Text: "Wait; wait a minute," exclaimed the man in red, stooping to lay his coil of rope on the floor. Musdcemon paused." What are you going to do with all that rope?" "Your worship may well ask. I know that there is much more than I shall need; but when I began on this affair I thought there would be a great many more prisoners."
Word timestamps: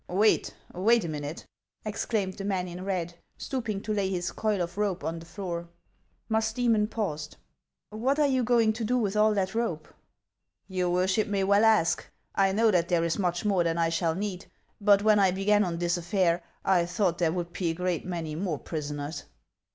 "Wait; 0.23 0.55
wait 0.73 1.05
a 1.05 1.07
minute," 1.07 1.45
exclaimed 1.85 2.33
the 2.33 2.43
man 2.43 2.67
in 2.67 2.83
red, 2.83 3.13
stooping 3.37 3.79
to 3.79 3.93
lay 3.93 4.09
his 4.09 4.31
coil 4.31 4.59
of 4.59 4.75
rope 4.75 5.03
on 5.03 5.19
the 5.19 5.27
floor. 5.27 5.69
Musdcemon 6.27 6.89
paused." 6.89 7.37
What 7.91 8.17
are 8.17 8.25
you 8.25 8.43
going 8.43 8.73
to 8.73 8.83
do 8.83 8.97
with 8.97 9.15
all 9.15 9.35
that 9.35 9.53
rope?" 9.53 9.87
"Your 10.67 10.89
worship 10.89 11.27
may 11.27 11.43
well 11.43 11.63
ask. 11.63 12.03
I 12.33 12.51
know 12.51 12.71
that 12.71 12.87
there 12.89 13.03
is 13.03 13.19
much 13.19 13.45
more 13.45 13.63
than 13.63 13.77
I 13.77 13.89
shall 13.89 14.15
need; 14.15 14.47
but 14.81 15.03
when 15.03 15.19
I 15.19 15.29
began 15.29 15.63
on 15.63 15.77
this 15.77 15.97
affair 15.97 16.41
I 16.65 16.87
thought 16.87 17.19
there 17.19 17.33
would 17.33 17.53
be 17.53 17.69
a 17.69 17.75
great 17.75 18.03
many 18.03 18.33
more 18.33 18.57
prisoners." 18.57 19.25